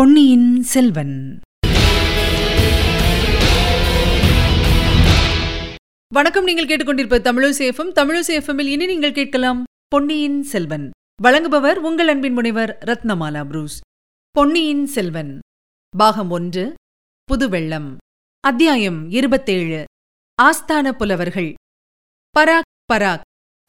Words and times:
பொன்னியின் 0.00 0.62
செல்வன். 0.62 1.40
வணக்கம் 6.14 6.44
நீங்கள் 6.44 6.66
கேட்டுக்கொண்டிருப்ப 6.66 7.18
தமிழசேஃபம் 7.18 7.92
தமிழசேஃபமில் 7.94 8.66
இனி 8.66 8.86
நீங்கள் 8.86 9.12
கேட்கலாம் 9.12 9.64
பொன்னியின் 9.88 10.42
செல்வன். 10.42 10.90
வழங்குபவர் 11.22 11.74
உங்கள் 11.74 12.08
அன்பின் 12.08 12.32
முனைவர் 12.32 12.78
ரத்னமாலா 12.84 13.44
புரூஸ். 13.44 13.80
பொன்னியின் 14.30 14.86
செல்வன். 14.86 15.38
பாகம் 15.96 16.30
ஒன்று 16.30 16.74
புதுவெள்ளம். 17.32 17.96
அத்தியாயம் 18.40 19.10
இருபத்தேழு 19.10 19.84
ஆஸ்தான 20.42 20.90
புலவர்கள். 20.90 21.54
பராக் 22.38 22.68
பராக். 22.92 23.20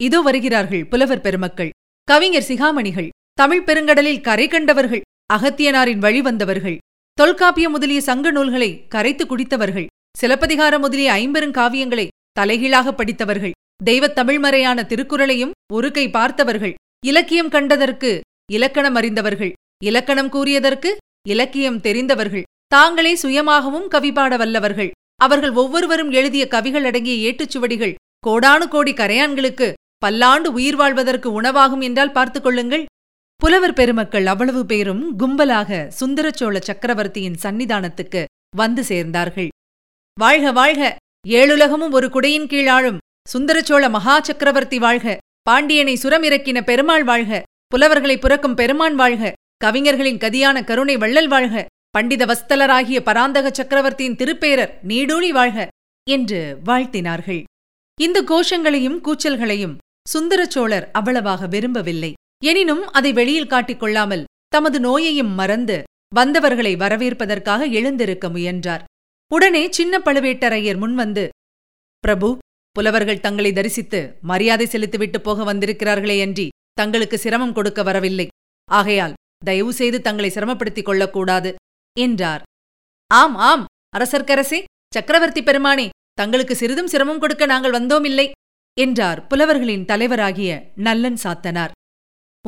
இதோ 0.02 0.20
வருகிறார்கள் 0.20 0.86
புலவர் 0.86 1.20
பெருமக்கள். 1.20 1.70
கவிஞர் 2.04 2.48
சிகாமணிகள். 2.48 3.08
தமிழ் 3.32 3.64
பெருங்கடலில் 3.64 4.20
கரை 4.20 4.48
கண்டவர்கள். 4.48 5.02
அகத்தியனாரின் 5.32 5.98
வழி 5.98 6.20
வந்தவர்கள். 6.22 6.78
தொல்காப்பியம் 7.12 7.72
முதலிய 7.72 8.00
சங்க 8.00 8.30
நூல்களை 8.30 8.88
கரைத்து 8.88 9.26
குடித்தவர்கள். 9.26 9.86
சிலப்பதிகாரம் 10.18 10.80
முதலிய 10.80 11.12
ஐம்பெருங்காவியங்களை 11.12 12.08
தலைகீழாக 12.32 12.92
படித்தவர்கள். 12.92 13.50
தெய்வத் 13.84 14.18
தமிழ்மறையான 14.18 14.82
திருக்குறளையும் 14.82 15.50
ஒரு 15.72 15.90
கை 15.90 16.10
பார்த்தவர்கள். 16.10 16.74
இலக்கியம் 17.06 17.48
கண்டதற்கு 17.48 18.20
இலக்கணம் 18.52 18.94
அறிந்தவர்கள். 18.94 19.52
இலக்கணம் 19.84 20.32
கூறியதற்கு 20.32 20.96
இலக்கியம் 21.28 21.80
தெரிந்தவர்கள். 21.80 22.42
தாங்களே 22.66 23.14
சுயமாகவும் 23.14 23.88
கவி 23.88 24.12
பாட 24.12 24.36
வல்லவர்கள். 24.36 24.90
அவர்கள் 25.16 25.50
ஒவ்வொருவரும் 25.50 26.10
எழுதிய 26.10 26.48
கவிகள் 26.48 26.84
அடங்கிய 26.84 27.32
ஏட்டுச்சுவடிகள் 27.32 27.94
கோடானு 28.26 28.68
கோடி 28.68 28.92
கரையான்களுக்கு 28.92 29.72
பல்லாண்டு 29.98 30.52
உயிர் 30.52 30.76
வாழ்வதற்கு 30.76 31.32
உணவாகும் 31.32 31.80
என்றால் 31.80 32.12
பார்த்துக் 32.12 32.42
கொள்ளுங்கள். 32.42 32.84
புலவர் 33.42 33.74
பெருமக்கள் 33.74 34.26
அவ்வளவு 34.26 34.66
பேரும் 34.66 35.18
கும்பலாக 35.18 35.70
சுந்தரச்சோழ 36.00 36.58
சக்கரவர்த்தியின் 36.58 37.38
சன்னிதானத்துக்கு 37.42 38.24
வந்து 38.56 38.82
சேர்ந்தார்கள். 38.82 39.48
வாழ்க 40.18 40.52
வாழ்க! 40.52 40.82
ஏழுலகமும் 41.30 41.90
ஒரு 41.90 42.08
குடையின் 42.08 42.46
கீழ் 42.46 42.70
சுந்தரச்சோழ 43.28 43.90
மகா 43.90 44.20
சக்கரவர்த்தி 44.20 44.78
வாழ்க! 44.78 45.06
பாண்டியனை 45.42 45.94
சுரமிறக்கின 45.94 46.60
பெருமாள் 46.60 47.04
வாழ்க! 47.04 47.42
புலவர்களை 47.68 48.16
புறக்கும் 48.18 48.54
பெருமான் 48.54 48.94
வாழ்க! 48.94 49.32
கவிஞர்களின் 49.64 50.18
கதியான 50.18 50.64
கருணை 50.64 50.96
வள்ளல் 50.96 51.28
வாழ்க! 51.28 51.66
பண்டித 51.94 52.24
வஸ்தலராகிய 52.26 53.00
பராந்தக 53.00 53.50
சக்கரவர்த்தியின் 53.50 54.16
திருப்பேரர் 54.16 54.78
நீடூழி 54.84 55.32
வாழ்க! 55.32 55.68
என்று 56.06 56.40
வாழ்த்தினார்கள். 56.64 57.42
இந்த 57.98 58.22
கோஷங்களையும் 58.22 59.00
கூச்சல்களையும் 59.00 59.78
சுந்தரச்சோழர் 60.10 60.90
அவ்வளவாக 60.92 61.46
விரும்பவில்லை. 61.46 62.12
எனினும் 62.42 62.84
அதை 62.90 63.10
வெளியில் 63.12 63.50
காட்டிக் 63.52 63.80
கொள்ளாமல் 63.80 64.24
தமது 64.48 64.78
நோயையும் 64.80 65.32
மறந்து 65.40 65.76
வந்தவர்களை 66.14 66.72
வரவேற்பதற்காக 66.76 67.66
எழுந்திருக்க 67.78 68.26
முயன்றார். 68.28 68.82
உடனே 69.30 69.62
சின்ன 69.70 69.98
பழுவேட்டரையர் 69.98 70.80
முன்வந்து 70.82 71.24
பிரபு 72.04 72.28
புலவர்கள் 72.76 73.20
தங்களை 73.20 73.50
தரிசித்து 73.52 74.00
மரியாதை 74.20 74.66
செலுத்திவிட்டு 74.66 75.18
போக 75.20 75.44
வந்திருக்கிறார்களே 75.44 76.16
அன்றி 76.20 76.46
தங்களுக்கு 76.72 77.16
சிரமம் 77.18 77.52
கொடுக்க 77.52 77.80
வரவில்லை. 77.82 78.26
ஆகையால் 78.68 79.16
தயவு 79.44 79.72
செய்து 79.72 79.98
தங்களை 80.00 80.30
சிரமப்படுத்திக் 80.34 80.88
கொள்ளக்கூடாது 80.88 81.50
என்றார். 81.96 82.42
ஆம் 83.10 83.36
ஆம் 83.50 83.64
அரசர்க்கரசே 83.96 84.60
சக்கரவர்த்தி 84.94 85.42
பெருமானே 85.42 85.86
தங்களுக்கு 86.12 86.54
சிறிதும் 86.56 86.86
சிரமம் 86.86 87.18
கொடுக்க 87.18 87.46
நாங்கள் 87.46 87.76
வந்தோமில்லை 87.78 88.26
என்றார் 88.76 89.20
புலவர்களின் 89.26 89.84
தலைவராகிய 89.84 90.50
நல்லன் 90.76 91.18
சாத்தனார். 91.24 91.72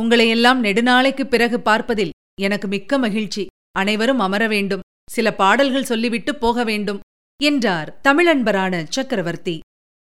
உங்களையெல்லாம் 0.00 0.58
நெடுநாளைக்குப் 0.58 1.30
பிறகு 1.30 1.60
பார்ப்பதில் 1.60 2.10
எனக்கு 2.40 2.68
மிக்க 2.68 2.98
மகிழ்ச்சி. 2.98 3.46
அனைவரும் 3.72 4.18
அமர 4.18 4.48
வேண்டும். 4.48 4.80
சில 5.10 5.34
பாடல்கள் 5.34 5.84
சொல்லிவிட்டு 5.84 6.34
போக 6.34 6.64
வேண்டும் 6.64 7.00
என்றார் 7.42 8.00
தமிழன்பரான 8.08 8.84
சக்கரவர்த்தி. 8.88 9.60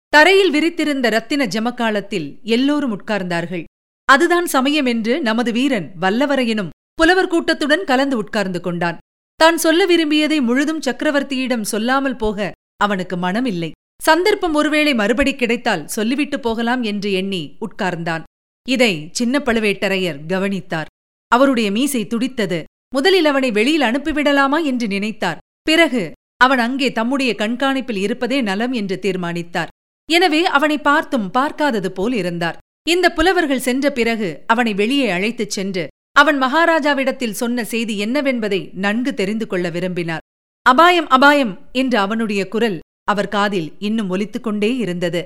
தரையில் 0.08 0.50
விரித்திருந்த 0.50 1.10
ரத்தின 1.10 1.46
ஜமக்காலத்தில் 1.46 2.42
எல்லோரும் 2.42 3.02
உட்கார்ந்தார்கள். 3.02 3.64
அதுதான் 4.04 4.46
சமயம் 4.46 4.86
என்று 4.86 5.20
நமது 5.20 5.52
வீரன் 5.52 5.92
வல்லவரையனும் 6.00 6.68
புலவர் 6.94 7.28
கூட்டத்துடன் 7.28 7.84
கலந்து 7.84 8.16
உட்கார்ந்து 8.16 8.60
கொண்டான். 8.60 8.98
தான் 9.34 9.58
சொல்ல 9.58 9.86
விரும்பியதை 9.86 10.40
முழுதும் 10.40 10.80
சக்கரவர்த்தியிடம் 10.80 11.62
சொல்லாமல் 11.62 12.16
போக 12.16 12.52
அவனுக்கு 12.76 13.16
மனமில்லை. 13.16 13.70
சந்தர்ப்பம் 14.02 14.54
ஒருவேளை 14.54 14.94
மறுபடி 14.94 15.34
கிடைத்தால் 15.34 15.88
சொல்லிவிட்டு 15.88 16.40
போகலாம் 16.40 16.82
என்று 16.82 17.12
எண்ணி 17.12 17.56
உட்கார்ந்தான். 17.60 18.22
இதை 18.68 19.08
சின்ன 19.12 19.38
பழுவேட்டரையர் 19.38 20.18
கவனித்தார். 20.26 20.86
அவருடைய 21.28 21.70
மீசை 21.70 22.06
துடித்தது. 22.06 22.64
முதலில் 22.94 23.24
அவனை 23.24 23.50
வெளியில் 23.50 23.86
அனுப்பிவிடலாமா 23.88 24.64
என்று 24.64 24.86
நினைத்தார். 24.86 25.38
பிறகு 25.62 26.12
அவன் 26.36 26.58
அங்கே 26.58 26.92
தம்முடைய 26.92 27.34
கண்காணிப்பில் 27.38 27.96
இருப்பதே 27.96 28.40
நலம் 28.40 28.72
என்று 28.72 28.98
தீர்மானித்தார். 28.98 29.68
எனவே 30.08 30.44
அவனை 30.44 30.78
பார்த்தும் 30.78 31.30
பார்க்காதது 31.30 31.92
போல் 31.92 32.12
இருந்தார். 32.12 32.58
இந்த 32.88 33.12
புலவர்கள் 33.12 33.66
சென்ற 33.68 33.92
பிறகு 33.92 34.42
அவனை 34.46 34.74
வெளியே 34.74 35.10
அழைத்துச் 35.10 35.50
சென்று 35.50 35.86
அவன் 36.12 36.38
மகாராஜாவிடத்தில் 36.42 37.38
சொன்ன 37.40 37.64
செய்தி 37.64 38.04
என்னவென்பதை 38.04 38.72
நன்கு 38.74 39.14
தெரிந்து 39.14 39.46
கொள்ள 39.46 39.70
விரும்பினார். 39.70 40.24
அபாயம் 40.62 41.08
அபாயம் 41.08 41.58
என்று 41.72 41.98
அவனுடைய 41.98 42.48
குரல் 42.48 42.78
அவர் 43.04 43.28
காதில் 43.28 43.72
இன்னும் 43.78 44.10
ஒலித்துக் 44.10 44.42
கொண்டே 44.42 44.76
இருந்தது. 44.76 45.24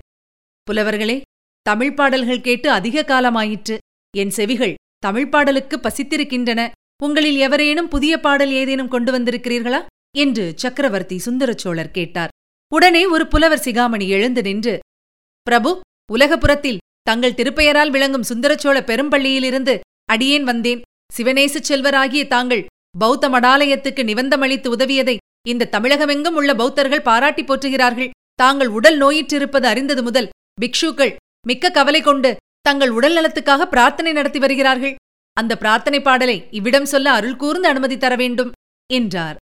புலவர்களே 0.67 1.21
தமிழ் 1.67 1.95
பாடல்கள் 1.95 2.41
கேட்டு 2.41 2.71
அதிக 2.71 3.03
காலமாயிற்று. 3.03 3.79
என் 4.17 4.31
செவிகள் 4.31 4.75
தமிழ் 4.99 5.29
பாடலுக்கு 5.29 5.77
பசித்திருக்கின்றன. 5.77 6.71
உங்களில் 7.03 7.37
எவரேனும் 7.37 7.89
புதிய 7.89 8.21
பாடல் 8.21 8.51
ஏதேனும் 8.51 8.89
கொண்டு 8.89 9.13
வந்திருக்கிறீர்களா? 9.13 9.81
என்று 10.17 10.53
சக்கரவர்த்தி 10.57 11.21
சுந்தரச்சோழர் 11.25 11.91
கேட்டார். 11.91 12.29
உடனே 12.73 13.07
ஒரு 13.07 13.27
புலவர் 13.27 13.59
சிகாமணி 13.59 14.09
எழுந்து 14.09 14.43
நின்று 14.43 14.79
பிரபு 15.43 15.81
உலகபுரத்தில் 16.13 16.81
தங்கள் 17.03 17.33
திருப்பெயரால் 17.33 17.91
விளங்கும் 17.91 18.29
சுந்தரச்சோழ 18.29 18.77
பெரும்பள்ளியிலிருந்து 18.81 19.81
அடியேன் 20.05 20.45
வந்தேன். 20.45 20.81
சிவநேசச் 21.17 21.69
செல்வராகிய 21.69 22.27
தாங்கள் 22.27 22.67
பௌத்த 22.99 23.29
மடாலயத்துக்கு 23.29 24.03
நிபந்தமளித்து 24.11 24.69
உதவியதை 24.77 25.17
இந்த 25.49 25.69
தமிழகமெங்கும் 25.73 26.39
உள்ள 26.41 26.55
பௌத்தர்கள் 26.55 27.03
பாராட்டி 27.03 27.45
போற்றுகிறார்கள். 27.45 28.11
தாங்கள் 28.35 28.69
உடல் 28.69 28.99
நோயிற்றிருப்பது 28.99 29.67
அறிந்தது 29.67 30.03
முதல் 30.03 30.29
பிக்ஷுக்கள் 30.61 31.15
மிக்க 31.47 31.71
கவலை 31.71 32.01
கொண்டு 32.01 32.37
தங்கள் 32.61 32.91
உடல் 32.91 33.13
நலத்துக்காக 33.13 33.69
பிரார்த்தனை 33.69 34.13
நடத்தி 34.13 34.39
வருகிறார்கள். 34.39 34.95
அந்த 35.33 35.57
பிரார்த்தனை 35.57 36.01
பாடலை 36.01 36.49
இவ்விடம் 36.51 36.87
சொல்ல 36.87 37.11
அருள் 37.11 37.37
கூர்ந்து 37.37 37.69
அனுமதி 37.69 37.97
தர 37.97 38.17
வேண்டும் 38.17 38.53
என்றார். 38.93 39.37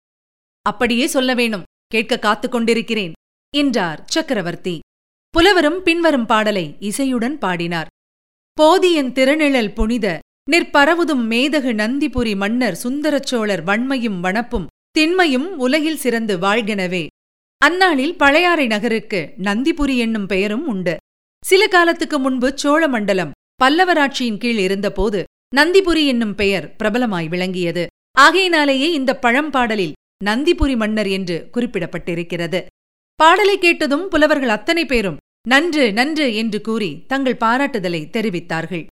அப்படியே 0.62 1.07
சொல்ல 1.07 1.34
வேணும் 1.34 1.63
கேட்க 1.88 2.19
காத்துக் 2.19 2.51
கொண்டிருக்கிறேன் 2.51 3.12
என்றார் 3.57 4.03
சக்கரவர்த்தி. 4.07 4.79
புலவரும் 5.29 5.84
பின்வரும் 5.84 6.25
பாடலை 6.25 6.75
இசையுடன் 6.79 7.38
பாடினார். 7.38 7.88
போதியன் 8.62 9.12
திருநிழல் 9.12 9.73
புனித 9.73 10.19
நிற்பரவுதும் 10.51 11.25
மேதகு 11.29 11.73
நந்திபுரி 11.73 12.35
மன்னர் 12.35 12.79
சுந்தரச்சோழர் 12.83 13.63
வன்மையும் 13.63 14.19
வனப்பும் 14.19 14.66
திண்மையும் 14.91 15.59
உலகில் 15.59 15.97
சிறந்து 15.97 16.38
வாழ்கெனவே. 16.38 17.07
அந்நாளில் 17.57 18.18
பழையாறை 18.18 18.68
நகருக்கு 18.68 19.33
நந்திபுரி 19.38 19.97
என்னும் 19.97 20.25
பெயரும் 20.25 20.68
உண்டு. 20.68 20.97
சில 21.44 21.68
காலத்துக்கு 21.68 22.19
முன்பு 22.19 22.47
சோழ 22.56 22.88
மண்டலம் 22.88 23.31
பல்லவராட்சியின் 23.63 24.38
கீழ் 24.38 24.57
இருந்தபோது 24.57 25.24
நந்திபுரி 25.56 26.03
என்னும் 26.06 26.35
பெயர் 26.35 26.75
பிரபலமாய் 26.79 27.28
விளங்கியது. 27.28 27.84
ஆகையினாலேயே 28.19 28.88
இந்த 28.91 29.19
பழம்பாடலில் 29.22 29.97
நந்திபுரி 30.25 30.75
மன்னர் 30.75 31.07
என்று 31.07 31.38
குறிப்பிடப்பட்டிருக்கிறது. 31.53 32.60
பாடலை 33.19 33.57
கேட்டதும் 33.57 34.06
புலவர்கள் 34.07 34.50
அத்தனை 34.50 34.86
பேரும் 34.86 35.19
நன்று 35.48 35.94
நன்று 35.94 36.27
என்று 36.36 36.62
கூறி 36.62 36.92
தங்கள் 37.07 37.42
பாராட்டுதலை 37.44 38.01
தெரிவித்தார்கள். 38.16 38.86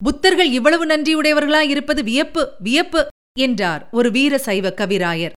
புத்தர்கள் 0.00 0.50
இவ்வளவு 0.58 0.86
நன்றியுடையவர்களாயிருப்பது 0.86 2.02
வியப்பு 2.02 2.44
வியப்பு 2.58 3.02
என்றார் 3.38 3.88
ஒரு 3.90 4.10
வீர 4.10 4.38
சைவ 4.38 4.74
கவிராயர். 4.80 5.32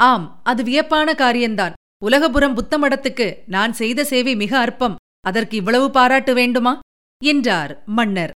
ஆம் 0.00 0.26
அது 0.42 0.62
வியப்பான 0.62 1.14
காரியந்தான் 1.14 1.76
உலகபுரம் 2.04 2.56
புத்தமடத்துக்கு 2.56 3.28
நான் 3.46 3.72
செய்த 3.72 4.04
சேவை 4.04 4.34
மிக 4.36 4.52
அற்பம். 4.58 4.96
அதற்கு 5.20 5.56
இவ்வளவு 5.56 5.90
பாராட்டு 5.90 6.34
வேண்டுமா? 6.34 6.78
என்றார் 7.24 7.82
மன்னர். 7.86 8.30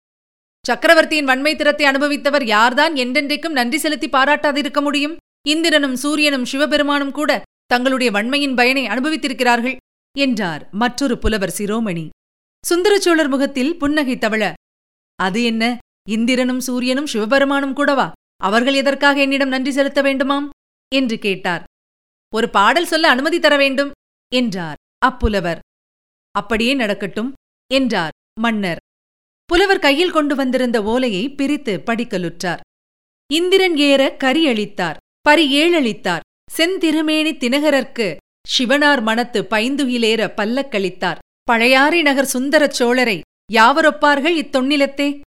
சக்கரவர்த்தியின் 0.67 1.25
வன்மை 1.25 1.55
திறத்தை 1.55 1.85
அனுபவித்தவர் 1.85 2.43
யார்தான் 2.43 2.93
என்றென்றைக்கும் 2.95 3.49
நன்றி 3.49 3.77
செலுத்தி 3.77 4.09
பாராட்டாதிருக்க 4.09 4.81
முடியும்? 4.81 5.17
இந்திரனும் 5.47 5.95
சூரியனும் 5.95 6.45
சிவபெருமானும் 6.45 7.11
கூட 7.11 7.41
தங்களுடைய 7.65 8.11
வன்மையின் 8.11 8.55
பயனை 8.55 8.87
அனுபவித்திருக்கிறார்கள் 8.87 9.77
என்றார் 10.17 10.69
மற்றொரு 10.71 11.17
புலவர் 11.17 11.55
சிரோமணி. 11.57 12.09
சுந்தரச்சோழர் 12.63 13.29
முகத்தில் 13.29 13.77
புன்னகை 13.77 14.17
தவழ 14.17 14.53
அது 15.15 15.43
என்ன? 15.43 15.77
இந்திரனும் 16.09 16.59
சூரியனும் 16.59 17.05
சிவபெருமானும் 17.05 17.73
கூடவா? 17.73 18.11
அவர்கள் 18.43 18.73
எதற்காக 18.73 19.21
என்னிடம் 19.21 19.49
நன்றி 19.49 19.71
செலுத்த 19.71 20.01
வேண்டுமாம்? 20.01 20.49
என்று 20.95 21.17
கேட்டார். 21.19 21.63
ஒரு 22.33 22.49
பாடல் 22.49 22.85
சொல்ல 22.85 23.09
அனுமதி 23.09 23.39
தர 23.39 23.57
வேண்டும் 23.57 23.91
என்றார் 24.33 24.75
அப்புலவர். 25.05 25.59
அப்படியே 26.31 26.73
நடக்கட்டும் 26.73 27.33
என்றார் 27.71 28.11
மன்னர். 28.39 28.77
புலவர் 29.45 29.79
கையில் 29.79 30.11
கொண்டு 30.11 30.35
வந்திருந்த 30.35 30.83
ஓலையை 30.83 31.29
பிரித்து 31.29 31.83
படிக்கலுற்றார். 31.85 32.59
இந்திரன் 33.33 33.77
ஏற 33.77 34.15
கரி 34.15 34.47
அளித்தார் 34.47 34.97
பரி 35.21 35.45
ஏழளித்தார் 35.53 36.25
செந்திருமேனி 36.57 37.33
தினகரர்க்கு 37.37 38.07
சிவனார் 38.47 39.01
மனத்து 39.01 39.39
பைந்துகிலேற 39.49 40.21
பல்லக்களித்தார் 40.37 41.19
பழையாறை 41.43 42.01
நகர் 42.01 42.25
சுந்தரச் 42.25 42.83
சோழரை 42.83 43.19
யாவரொப்பார்கள் 43.53 44.35
இத்தொன்னிலத்தே? 44.41 45.19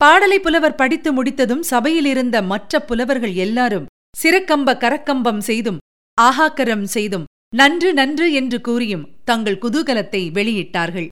பாடலை 0.00 0.38
புலவர் 0.40 0.74
படித்து 0.74 1.12
முடித்ததும் 1.12 1.62
சபையிலிருந்த 1.62 2.42
மற்ற 2.42 2.80
புலவர்கள் 2.80 3.34
எல்லாரும் 3.34 3.86
சிறக்கம்ப 4.22 4.74
கரக்கம்பம் 4.82 5.38
செய்தும் 5.38 5.78
ஆகாக்கரம் 6.20 6.84
செய்தும் 6.84 7.24
நன்று 7.56 7.92
நன்று 7.92 8.32
என்று 8.32 8.60
கூறியும் 8.60 9.10
தங்கள் 9.24 9.58
குதூகலத்தை 9.58 10.30
வெளியிட்டார்கள். 10.30 11.08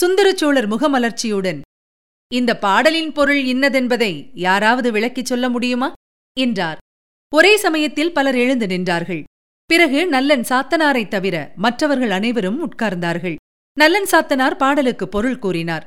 சுந்தரச்சோழர் 0.00 0.68
முகமலர்ச்சியுடன் 0.68 1.60
இந்த 2.34 2.58
பாடலின் 2.58 3.12
பொருள் 3.12 3.44
இன்னதென்பதை 3.44 4.30
யாராவது 4.34 4.92
விளக்கிச் 4.92 5.26
சொல்ல 5.26 5.48
முடியுமா? 5.48 5.92
என்றார். 6.38 6.78
ஒரே 7.34 7.56
சமயத்தில் 7.56 8.12
பலர் 8.12 8.34
எழுந்து 8.34 8.66
நின்றார்கள். 8.66 9.24
பிறகு 9.66 10.06
நல்லன் 10.06 10.40
சாத்தனாரைத் 10.40 11.08
தவிர 11.08 11.52
மற்றவர்கள் 11.56 12.10
அனைவரும் 12.10 12.70
உட்கார்ந்தார்கள். 12.70 13.36
நல்லன் 13.78 14.06
சாத்தனார் 14.10 14.56
பாடலுக்கு 14.56 15.08
பொருள் 15.08 15.38
கூறினார். 15.38 15.84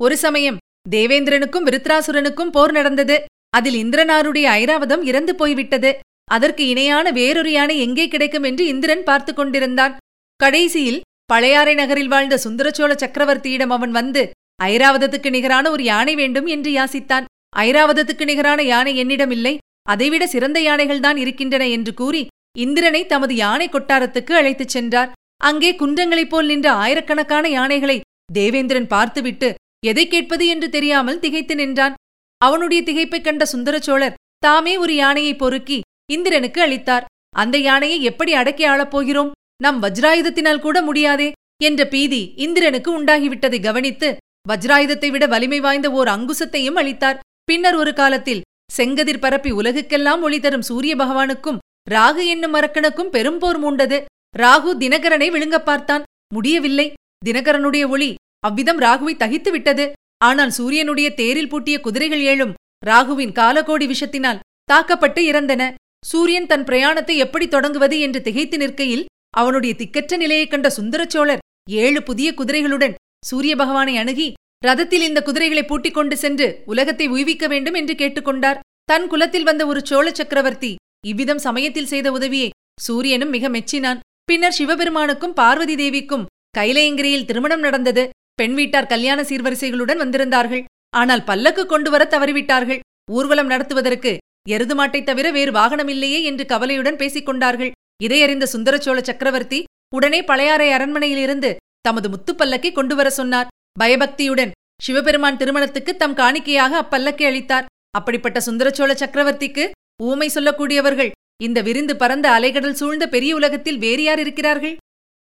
ஒரு 0.00 0.16
சமயம் 0.16 0.56
தேவேந்திரனுக்கும் 0.90 1.66
விருத்ராசுரனுக்கும் 1.66 2.50
போர் 2.50 2.72
நடந்தது. 2.72 3.24
அதில் 3.50 3.84
இந்திரனாருடைய 3.84 4.44
ஐராவதம் 4.44 5.02
இறந்து 5.02 5.34
போய்விட்டது. 5.34 5.98
அதற்கு 6.30 6.66
இணையான 6.66 7.10
வேறொரு 7.10 7.52
யானை 7.52 7.80
எங்கே 7.80 8.08
கிடைக்கும் 8.08 8.42
என்று 8.42 8.66
இந்திரன் 8.66 9.02
பார்த்து 9.02 9.34
கொண்டிருந்தான். 9.34 9.96
கடைசியில் 10.36 11.00
பழையாறை 11.24 11.74
நகரில் 11.74 12.08
வாழ்ந்த 12.08 12.40
சுந்தரச்சோழ 12.44 12.92
சக்கரவர்த்தியிடம் 12.94 13.70
அவன் 13.70 13.90
வந்து 13.90 14.30
ஐராவதத்துக்கு 14.62 15.30
நிகரான 15.30 15.70
ஒரு 15.70 15.84
யானை 15.84 16.14
வேண்டும் 16.14 16.46
என்று 16.46 16.70
யாசித்தான். 16.70 17.24
ஐராவதத்துக்கு 17.56 18.24
நிகரான 18.24 18.62
யானை 18.62 18.96
என்னிடம் 18.96 19.30
இல்லை 19.30 19.58
அதைவிட 19.88 20.26
சிறந்த 20.26 20.60
யானைகள்தான் 20.60 21.16
இருக்கின்றன 21.16 21.68
என்று 21.68 21.94
கூறி 21.94 22.26
இந்திரனை 22.58 23.06
தமது 23.06 23.34
யானை 23.34 23.68
கொட்டாரத்துக்கு 23.68 24.32
அழைத்துச் 24.32 24.68
சென்றார். 24.68 25.12
அங்கே 25.36 25.74
குன்றங்களைப் 25.74 26.30
போல் 26.30 26.46
நின்ற 26.46 26.70
ஆயிரக்கணக்கான 26.70 27.48
யானைகளை 27.48 28.00
தேவேந்திரன் 28.32 28.86
பார்த்துவிட்டு 28.86 29.54
எதை 29.86 30.08
கேட்பது 30.08 30.46
என்று 30.46 30.70
தெரியாமல் 30.70 31.18
திகைத்து 31.18 31.54
நின்றான். 31.54 31.94
அவனுடைய 32.40 32.82
திகைப்பைக் 32.82 33.24
கண்ட 33.24 33.46
சுந்தரச்சோழர் 33.52 34.14
தாமே 34.38 34.76
ஒரு 34.76 34.94
யானையை 34.94 35.36
பொறுக்கி 35.36 35.80
இந்திரனுக்கு 36.12 36.62
அளித்தார். 36.62 37.04
அந்த 37.36 37.58
யானையை 37.58 38.02
எப்படி 38.02 38.32
அடக்கி 38.32 38.64
ஆளப் 38.64 38.90
போகிறோம்? 38.90 39.32
நம் 39.62 39.82
வஜ்ராயுதத்தினால் 39.82 40.58
கூட 40.58 40.82
முடியாதே 40.82 41.32
என்ற 41.62 41.86
பீதி 41.86 42.32
இந்திரனுக்கு 42.36 43.04
உண்டாகிவிட்டதை 43.04 43.62
கவனித்து 43.62 44.16
வஜ்ராயுதத்தை 44.48 45.10
விட 45.10 45.26
வலிமை 45.26 45.60
வாய்ந்த 45.60 45.90
ஓர் 45.90 46.08
அங்குசத்தையும் 46.08 46.74
அளித்தார். 46.74 47.18
பின்னர் 47.44 47.74
ஒரு 47.74 47.94
காலத்தில் 47.94 48.42
செங்கதிர் 48.76 49.18
பரப்பி 49.18 49.52
உலகுக்கெல்லாம் 49.52 50.20
ஒளி 50.20 50.40
தரும் 50.40 50.62
சூரிய 50.62 50.96
பகவானுக்கும் 50.96 51.58
ராகு 51.90 52.26
என்னும் 52.26 52.54
அரக்கனுக்கும் 52.54 53.10
பெரும் 53.10 53.38
போர் 53.38 53.62
மூண்டது. 53.64 54.04
ராகு 54.38 54.70
தினகரனை 54.78 55.30
விழுங்கப் 55.30 55.64
பார்த்தான். 55.64 56.02
முடியவில்லை. 56.34 56.92
தினகரனுடைய 57.26 57.88
ஒளி 57.88 58.14
அவ்விதம் 58.40 58.80
ராகுவை 58.80 59.12
தகித்து 59.16 59.50
விட்டது. 59.50 59.92
ஆனால் 60.24 60.50
சூரியனுடைய 60.50 61.14
தேரில் 61.14 61.48
பூட்டிய 61.48 61.80
குதிரைகள் 61.80 62.20
ஏழும் 62.20 62.52
ராகுவின் 62.86 63.32
காலகோடி 63.32 63.86
விஷத்தினால் 63.86 64.38
தாக்கப்பட்டு 64.64 65.22
இறந்தன. 65.22 65.74
சூரியன் 66.04 66.46
தன் 66.46 66.64
பிரயாணத்தை 66.64 67.16
எப்படி 67.16 67.48
தொடங்குவது 67.48 68.00
என்று 68.00 68.20
திகைத்து 68.22 68.58
நிற்கையில் 68.58 69.04
அவனுடைய 69.30 69.74
திக்கற்ற 69.78 70.16
நிலையைக் 70.16 70.50
கண்ட 70.50 70.68
சுந்தரச்சோழர் 70.76 71.42
ஏழு 71.70 72.02
புதிய 72.02 72.34
குதிரைகளுடன் 72.34 72.96
சூரிய 73.26 73.56
பகவானை 73.56 73.96
அணுகி 73.96 74.28
ரதத்தில் 74.66 75.04
இந்த 75.08 75.20
குதிரைகளை 75.22 75.64
பூட்டிக் 75.64 75.94
கொண்டு 75.94 76.16
சென்று 76.16 76.46
உலகத்தை 76.64 77.06
உய்விக்க 77.06 77.46
வேண்டும் 77.48 77.74
என்று 77.74 77.94
கேட்டுக்கொண்டார் 77.94 78.60
தன் 78.84 79.06
குலத்தில் 79.06 79.42
வந்த 79.42 79.66
ஒரு 79.66 79.80
சோழ 79.84 80.06
சக்கரவர்த்தி 80.10 80.72
இவ்விதம் 81.06 81.38
சமயத்தில் 81.38 81.86
செய்த 81.86 82.12
உதவியை 82.12 82.50
சூரியனும் 82.80 83.28
மிக 83.28 83.48
மெச்சினான். 83.48 83.98
பின்னர் 84.24 84.56
சிவபெருமானுக்கும் 84.58 85.32
பார்வதி 85.32 85.74
தேவிக்கும் 85.74 86.26
கைலையங்கிரியில் 86.58 87.24
திருமணம் 87.24 87.60
நடந்தது. 87.60 88.04
பெண் 88.34 88.54
வீட்டார் 88.54 88.86
கல்யாண 88.86 89.22
சீர்வரிசைகளுடன் 89.22 90.02
வந்திருந்தார்கள். 90.02 90.64
ஆனால் 90.96 91.24
பல்லக்கு 91.24 91.66
கொண்டு 91.66 91.90
வர 91.90 92.02
தவறிவிட்டார்கள். 92.10 92.80
ஊர்வலம் 93.12 93.46
நடத்துவதற்கு 93.46 94.12
எருது 94.48 94.74
மாட்டை 94.74 95.00
தவிர 95.04 95.26
வேறு 95.30 95.52
வாகனமில்லையே 95.52 96.22
என்று 96.22 96.44
கவலையுடன் 96.46 96.96
பேசிக் 96.96 97.26
கொண்டார்கள். 97.26 97.72
இதையறிந்த 98.02 98.44
சுந்தரச்சோழ 98.54 98.98
சக்கரவர்த்தி 99.00 99.60
உடனே 99.96 100.20
பழையாறை 100.22 100.68
அரண்மனையிலிருந்து 100.72 101.50
தமது 101.80 102.08
முத்துப்பல்லக்கை 102.08 102.70
கொண்டு 102.72 102.94
வர 102.96 103.08
சொன்னார். 103.10 103.50
பயபக்தியுடன் 103.78 104.52
சிவபெருமான் 104.82 105.36
திருமணத்துக்கு 105.36 105.92
தம் 105.96 106.16
காணிக்கையாக 106.16 106.72
அப்பல்லக்கை 106.82 107.26
அளித்தார். 107.26 107.68
அப்படிப்பட்ட 107.90 108.38
சுந்தரச்சோழ 108.46 108.92
சக்கரவர்த்திக்கு 109.02 109.64
ஊமை 110.02 110.28
சொல்லக்கூடியவர்கள் 110.34 111.10
இந்த 111.42 111.58
விரிந்து 111.62 111.94
பறந்த 111.96 112.26
அலைகடல் 112.30 112.78
சூழ்ந்த 112.80 113.04
பெரிய 113.08 113.32
உலகத்தில் 113.34 113.78
வேறு 113.78 114.02
யார் 114.02 114.18
இருக்கிறார்கள்? 114.18 114.76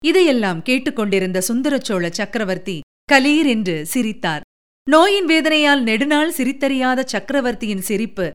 இதையெல்லாம் 0.04 0.60
கேட்டுக்கொண்டிருந்த 0.62 1.40
சுந்தரச்சோழ 1.48 2.06
சக்கரவர்த்தி 2.20 2.78
கலீர் 3.12 3.48
என்று 3.48 3.76
சிரித்தார். 3.86 4.44
நோயின் 4.88 5.26
வேதனையால் 5.26 5.84
நெடுநாள் 5.84 6.34
சிரித்தறியாத 6.38 7.04
சக்கரவர்த்தியின் 7.14 7.86
சிரிப்பு 7.90 8.26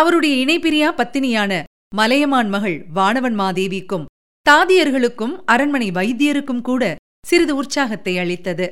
அவருடைய 0.00 0.34
இணைபிரியா 0.44 0.88
பத்தினியான 0.96 1.52
மலையமான் 1.94 2.48
மகள் 2.48 2.76
வானவன் 2.94 3.36
மாதேவிக்கும் 3.38 4.04
தாதியர்களுக்கும் 4.50 5.34
அரண்மனை 5.46 5.88
வைத்தியருக்கும் 5.90 6.60
கூட 6.60 6.82
சிறிது 7.26 7.54
உற்சாகத்தை 7.56 8.18
அளித்தது. 8.18 8.66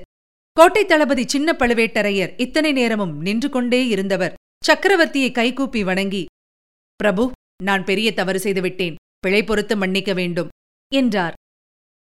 கோட்டை 0.52 0.82
தளபதி 0.86 1.24
சின்ன 1.28 1.56
பழுவேட்டரையர் 1.58 2.32
இத்தனை 2.36 2.72
நேரமும் 2.72 3.14
நின்று 3.20 3.48
கொண்டே 3.50 3.80
இருந்தவர் 3.86 4.36
சக்கரவர்த்தியை 4.68 5.30
கைகூப்பி 5.32 5.84
வணங்கி 5.84 6.22
பிரபு 6.96 7.24
நான் 7.62 7.84
பெரிய 7.84 8.08
தவறு 8.14 8.38
செய்துவிட்டேன் 8.38 8.94
பிழை 9.18 9.42
பொறுத்து 9.44 9.76
மன்னிக்க 9.76 10.12
வேண்டும். 10.12 10.48
என்றார். 10.92 11.34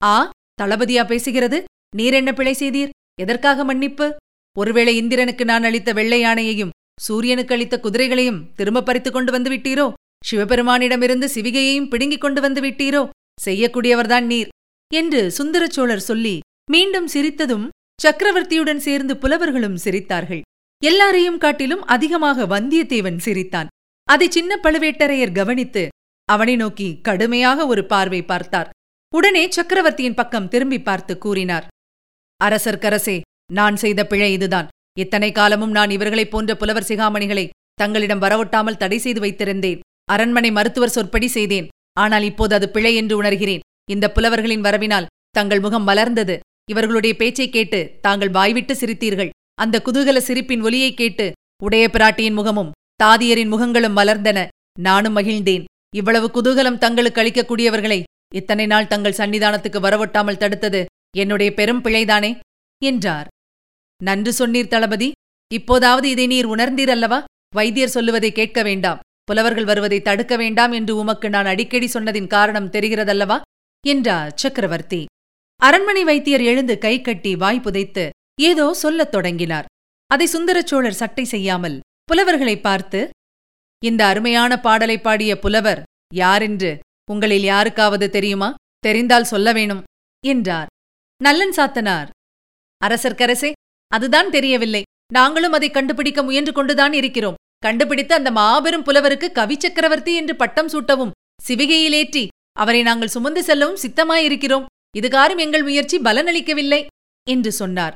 ஆ 0.03 0.15
தளபதியா 0.62 1.03
பேசுகிறது? 1.12 1.59
நீர் 1.97 2.12
என்ன 2.12 2.32
பிழை 2.32 2.55
செய்தீர்? 2.59 2.94
எதற்காக 3.20 3.65
மன்னிப்பு? 3.65 4.06
ஒருவேளை 4.59 4.97
இந்திரனுக்கு 4.97 5.44
நான் 5.44 5.62
அளித்த 5.62 5.93
வெள்ளை 5.93 6.20
யானையையும் 6.20 6.74
சூரியனுக்கு 7.00 7.55
அளித்த 7.55 7.81
குதிரைகளையும் 7.81 8.52
திரும்ப 8.55 8.82
பறித்துக் 8.82 9.12
கொண்டு 9.12 9.32
வந்து 9.32 9.50
விட்டீரோ? 9.50 9.93
சிவபெருமானிடமிருந்து 10.31 11.26
சிவிகையையும் 11.35 11.88
பிடுங்கிக் 11.88 12.20
கொண்டு 12.20 12.41
வந்து 12.41 12.61
விட்டீரோ? 12.61 13.08
செய்யக்கூடியவர்தான் 13.46 14.25
நீர். 14.25 14.49
என்று 14.94 15.32
சுந்தரச்சோழர் 15.39 16.06
சொல்லி 16.10 16.39
மீண்டும் 16.70 17.08
சிரித்ததும் 17.08 17.69
சக்கரவர்த்தியுடன் 18.05 18.77
சேர்ந்து 18.77 19.17
புலவர்களும் 19.17 19.79
சிரித்தார்கள். 19.84 20.41
எல்லாரையும் 20.82 21.39
காட்டிலும் 21.39 21.84
அதிகமாக 21.84 22.46
வந்தியத்தேவன் 22.46 23.17
சிரித்தான். 23.17 23.67
அதை 24.05 24.31
சின்ன 24.31 24.58
பழுவேட்டரையர் 24.63 25.32
கவனித்து 25.32 25.89
அவனை 26.24 26.56
நோக்கி 26.56 27.01
கடுமையாக 27.01 27.67
ஒரு 27.67 27.86
பார்வை 27.86 28.22
பார்த்தார். 28.22 28.70
உடனே 29.15 29.51
சக்கரவர்த்தியின் 29.51 30.15
பக்கம் 30.15 30.48
திரும்பி 30.48 30.82
பார்த்து 30.82 31.19
கூறினார். 31.19 31.67
அரசர்க்கரசே 32.44 33.20
நான் 33.53 33.77
செய்த 33.77 34.06
பிழை 34.06 34.32
இதுதான். 34.32 34.69
இத்தனை 34.98 35.32
காலமும் 35.32 35.70
நான் 35.70 35.91
இவர்களைப் 35.91 36.31
போன்ற 36.31 36.56
புலவர் 36.56 36.86
சிகாமணிகளை 36.89 37.48
தங்களிடம் 37.74 38.22
வரவொட்டாமல் 38.22 38.77
தடை 38.77 38.98
செய்து 38.98 39.20
வைத்திருந்தேன். 39.20 39.79
அரண்மனை 40.05 40.51
மருத்துவர் 40.51 40.89
சொற்படி 40.89 41.27
செய்தேன். 41.27 41.69
ஆனால் 41.93 42.22
இப்போது 42.22 42.55
அது 42.55 42.70
பிழை 42.70 42.94
என்று 42.94 43.22
உணர்கிறேன். 43.22 43.58
இந்த 43.91 44.13
புலவர்களின் 44.13 44.60
வரவினால் 44.60 45.06
தங்கள் 45.31 45.60
முகம் 45.60 45.89
மலர்ந்தது. 45.89 46.39
இவர்களுடைய 46.70 47.17
பேச்சைக் 47.17 47.53
கேட்டு 47.53 47.98
தாங்கள் 48.01 48.31
வாய்விட்டு 48.31 48.74
சிரித்தீர்கள். 48.74 49.31
அந்த 49.55 49.82
குதூகல 49.84 50.19
சிரிப்பின் 50.19 50.63
ஒலியைக் 50.63 50.96
கேட்டு 50.96 51.32
உடைய 51.63 51.91
பிராட்டியின் 51.93 52.32
முகமும் 52.32 52.72
தாதியரின் 53.05 53.53
முகங்களும் 53.53 53.96
மலர்ந்தன. 53.96 54.48
நானும் 54.79 55.17
மகிழ்ந்தேன். 55.17 55.65
இவ்வளவு 55.94 56.31
குதூகலம் 56.34 56.79
தங்களுக்கு 56.79 57.22
அளிக்கக்கூடியவர்களை 57.22 58.03
இத்தனை 58.34 58.67
நாள் 58.67 58.86
தங்கள் 58.86 59.15
சன்னிதானத்துக்கு 59.17 59.81
வரவொட்டாமல் 59.81 60.39
தடுத்தது 60.39 60.84
என்னுடைய 61.17 61.55
பெரும் 61.55 61.82
பிழைதானே? 61.82 62.39
என்றார். 62.84 63.29
நன்று 64.05 64.32
சொன்னீர் 64.39 64.69
தளபதி. 64.69 65.13
இப்போதாவது 65.55 66.06
இதை 66.08 66.27
நீர் 66.27 66.46
உணர்ந்தீர் 66.46 66.91
அல்லவா? 66.91 67.19
வைத்தியர் 67.55 67.94
சொல்லுவதை 67.96 68.32
கேட்க 68.32 68.63
வேண்டாம். 68.63 69.01
புலவர்கள் 69.25 69.65
வருவதை 69.65 69.99
தடுக்க 70.03 70.37
வேண்டாம் 70.37 70.73
என்று 70.73 70.96
உமக்கு 70.96 71.29
நான் 71.29 71.46
அடிக்கடி 71.46 71.87
சொன்னதின் 71.87 72.27
காரணம் 72.27 72.70
தெரிகிறதல்லவா? 72.70 73.41
என்றார் 73.87 74.32
சக்கரவர்த்தி. 74.34 75.05
அரண்மனை 75.61 76.05
வைத்தியர் 76.05 76.41
எழுந்து 76.41 76.75
கை 76.79 77.01
கட்டி 77.01 77.32
வாய் 77.37 77.61
புதைத்து 77.61 78.05
ஏதோ 78.41 78.67
சொல்லத் 78.75 79.13
தொடங்கினார். 79.13 79.67
அதை 80.11 80.27
சுந்தரச்சோழர் 80.27 81.01
சட்டை 81.03 81.25
செய்யாமல் 81.25 81.77
புலவர்களை 82.05 82.56
பார்த்து 82.61 83.01
இந்த 83.82 84.03
அருமையான 84.06 84.53
பாடலை 84.61 84.99
பாடிய 84.99 85.32
புலவர் 85.39 85.82
யாரென்று 86.15 86.73
உங்களில் 87.11 87.43
யாருக்காவது 87.43 88.06
தெரியுமா? 88.11 88.51
தெரிந்தால் 88.79 89.25
சொல்ல 89.25 89.49
வேணும் 89.53 89.82
என்றார். 90.25 90.69
நல்லன் 91.20 91.55
சாத்தனார். 91.56 92.08
அரசர்க்கரசே 92.81 93.51
அதுதான் 93.96 94.31
தெரியவில்லை. 94.31 94.82
நாங்களும் 95.13 95.53
அதை 95.53 95.69
கண்டுபிடிக்க 95.70 96.20
முயன்று 96.22 96.53
கொண்டுதான் 96.53 96.93
இருக்கிறோம். 96.93 97.39
கண்டுபிடித்து 97.58 98.15
அந்த 98.15 98.31
மாபெரும் 98.31 98.82
புலவருக்கு 98.82 99.29
கவி 99.32 99.56
சக்கரவர்த்தி 99.58 100.13
என்று 100.15 100.34
பட்டம் 100.36 100.69
சூட்டவும் 100.69 101.15
சிவிகையிலேற்றி 101.46 102.24
அவரை 102.58 102.82
நாங்கள் 102.82 103.15
சுமந்து 103.15 103.43
செல்லவும் 103.43 103.82
சித்தமாயிருக்கிறோம். 103.82 104.67
இதுகாரும் 104.98 105.39
எங்கள் 105.39 105.63
முயற்சி 105.63 105.96
பலனளிக்கவில்லை 105.98 106.81
என்று 107.31 107.53
சொன்னார். 107.53 107.94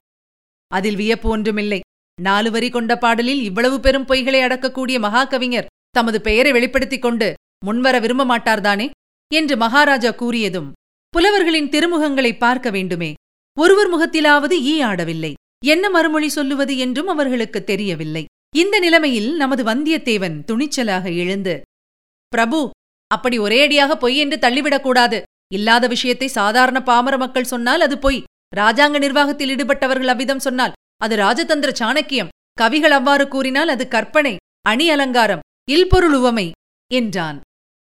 அதில் 0.71 0.97
வியப்பு 0.97 1.28
ஒன்றுமில்லை. 1.28 1.81
நாலு 2.21 2.49
வரி 2.50 2.69
கொண்ட 2.71 2.93
பாடலில் 2.97 3.43
இவ்வளவு 3.43 3.76
பெரும் 3.81 4.07
பொய்களை 4.07 4.40
அடக்கக்கூடிய 4.45 4.97
மகாகவிஞர் 4.99 5.71
தமது 5.90 6.19
பெயரை 6.21 6.52
வெளிப்படுத்திக் 6.52 7.02
கொண்டு 7.02 7.28
முன்வர 7.64 7.97
விரும்ப 7.99 8.25
மாட்டார்தானே? 8.25 8.87
என்று 9.35 9.55
மகாராஜா 9.57 10.11
கூறியதும் 10.11 10.69
புலவர்களின் 11.09 11.69
திருமுகங்களை 11.69 12.33
பார்க்க 12.38 12.71
வேண்டுமே. 12.71 13.11
ஒருவர் 13.57 13.90
முகத்திலாவது 13.93 14.57
ஈ 14.73 14.75
ஆடவில்லை. 14.83 15.33
என்ன 15.62 15.85
மறுமொழி 15.91 16.29
சொல்லுவது 16.29 16.75
என்றும் 16.85 17.11
அவர்களுக்கு 17.12 17.61
தெரியவில்லை. 17.71 18.25
இந்த 18.55 18.77
நிலைமையில் 18.85 19.31
நமது 19.43 19.62
வந்தியத்தேவன் 19.71 20.37
துணிச்சலாக 20.49 21.05
எழுந்து 21.23 21.55
பிரபு 22.33 22.61
அப்படி 23.11 23.37
ஒரேடியாக 23.47 23.93
பொய் 24.03 24.17
என்று 24.25 24.37
தள்ளிவிடக்கூடாது 24.45 25.19
இல்லாத 25.55 25.85
விஷயத்தை 25.95 26.29
சாதாரண 26.38 26.79
பாமர 26.88 27.15
மக்கள் 27.23 27.50
சொன்னால் 27.53 27.85
அது 27.87 27.97
பொய். 27.99 28.21
ராஜாங்க 28.57 28.97
நிர்வாகத்தில் 29.05 29.50
ஈடுபட்டவர்கள் 29.55 30.12
அவ்விதம் 30.12 30.45
சொன்னால் 30.47 30.77
அது 31.05 31.15
ராஜதந்திர 31.25 31.71
சாணக்கியம். 31.81 32.33
கவிகள் 32.59 32.95
அவ்வாறு 32.99 33.25
கூறினால் 33.35 33.73
அது 33.75 33.85
கற்பனை 33.88 34.35
அணி 34.67 34.87
அலங்காரம் 34.95 35.45
இல்பொருள் 35.69 36.17
உவமை 36.19 36.47
என்றான். 36.91 37.38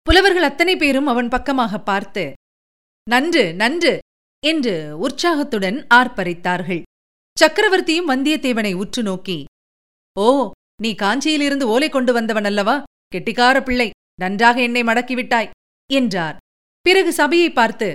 புலவர்கள் 0.07 0.47
அத்தனை 0.49 0.75
பேரும் 0.77 1.09
அவன் 1.13 1.31
பக்கமாக 1.35 1.79
பார்த்து 1.89 2.23
நன்று 3.07 3.43
நன்று 3.61 3.93
என்று 4.43 4.75
உற்சாகத்துடன் 5.05 5.77
ஆர்ப்பரித்தார்கள். 5.99 6.81
சக்கரவர்த்தியும் 7.39 8.09
வந்தியத்தேவனை 8.09 8.71
உற்று 8.73 9.01
நோக்கி 9.03 9.45
ஓ 10.15 10.51
நீ 10.81 10.95
காஞ்சியிலிருந்து 11.01 11.65
ஓலை 11.73 11.89
கொண்டு 11.89 12.13
வந்தவன் 12.13 12.43
அல்லவா 12.43 12.75
கெட்டிக்கார 13.15 13.57
பிள்ளை 13.63 13.89
நன்றாக 14.21 14.57
என்னை 14.61 14.81
மடக்கிவிட்டாய் 14.83 15.49
என்றார். 15.89 16.35
பிறகு 16.81 17.11
சபையை 17.13 17.49
பார்த்து 17.51 17.87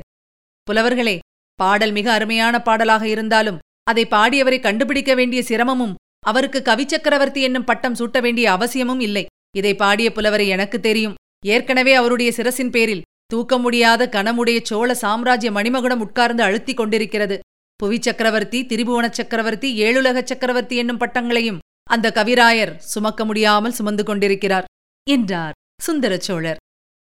புலவர்களே 0.67 1.19
பாடல் 1.59 1.93
மிக 1.93 2.13
அருமையான 2.13 2.63
பாடலாக 2.63 3.05
இருந்தாலும் 3.09 3.61
அதை 3.83 4.05
பாடியவரை 4.05 4.59
கண்டுபிடிக்க 4.61 5.15
வேண்டிய 5.15 5.43
சிரமமும் 5.43 5.95
அவருக்கு 6.21 6.61
கவிச்சக்கரவர்த்தி 6.65 7.41
என்னும் 7.41 7.65
பட்டம் 7.65 7.95
சூட்ட 7.95 8.21
வேண்டிய 8.21 8.47
அவசியமும் 8.51 9.01
இல்லை. 9.01 9.25
இதை 9.57 9.73
பாடிய 9.75 10.13
புலவரை 10.13 10.47
எனக்கு 10.49 10.81
தெரியும். 10.81 11.15
ஏற்கனவே 11.47 11.95
அவருடைய 11.95 12.33
சிரசின் 12.37 12.71
பேரில் 12.71 13.07
தூக்க 13.27 13.59
முடியாத 13.59 14.09
கனமுடைய 14.13 14.59
சோழ 14.63 14.95
சாம்ராஜ்ய 14.95 15.51
மணிமகுடம் 15.51 16.05
உட்கார்ந்து 16.07 16.43
அழுத்திக் 16.43 16.77
கொண்டிருக்கிறது. 16.77 17.39
புவி 17.76 17.99
சக்கரவர்த்தி 18.00 18.66
திரிபுவன 18.66 19.11
சக்கரவர்த்தி 19.11 19.83
ஏழுலக 19.83 20.23
சக்கரவர்த்தி 20.23 20.76
என்னும் 20.76 21.00
பட்டங்களையும் 21.00 21.59
அந்த 21.90 22.12
கவிராயர் 22.14 22.76
சுமக்க 22.76 23.25
முடியாமல் 23.25 23.73
சுமந்து 23.73 24.04
கொண்டிருக்கிறார் 24.04 24.64
என்றார் 25.11 25.52
சுந்தர 25.83 26.19
சோழர். 26.19 26.57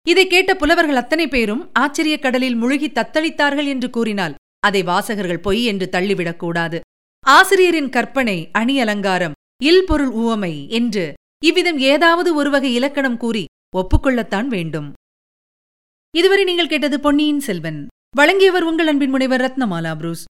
இதை 0.08 0.28
கேட்ட 0.28 0.56
புலவர்கள் 0.56 0.96
அத்தனை 0.96 1.28
பேரும் 1.28 1.72
ஆச்சரியக் 1.80 2.22
கடலில் 2.22 2.56
முழுகி 2.56 2.88
தத்தளித்தார்கள் 2.88 3.68
என்று 3.68 3.90
கூறினால் 3.90 4.36
அதை 4.60 4.84
வாசகர்கள் 4.84 5.40
பொய் 5.40 5.66
என்று 5.66 5.90
தள்ளிவிடக்கூடாது 5.92 6.80
ஆசிரியரின் 7.26 7.90
கற்பனை 7.90 8.50
அணி 8.52 8.80
அலங்காரம் 8.80 9.32
இல்பொருள் 9.64 10.12
உவமை 10.12 10.70
என்று 10.70 11.14
இவ்விதம் 11.46 11.78
ஏதாவது 11.78 12.36
ஒரு 12.36 12.50
வகை 12.50 12.74
இலக்கணம் 12.74 13.18
கூறி 13.18 13.46
ஒப்புக்கொள்ளத்தான் 13.76 14.48
வேண்டும். 14.48 14.94
இதுவரை 16.18 16.44
நீங்கள் 16.44 16.68
கேட்டது 16.68 17.00
பொன்னியின் 17.00 17.40
செல்வன். 17.40 17.88
வழங்கியவர் 18.16 18.64
உங்கள் 18.64 18.88
அன்பின் 18.88 19.10
முனைவர் 19.10 19.42
ரத்னமாலா 19.42 19.96
புரூஸ். 19.96 20.24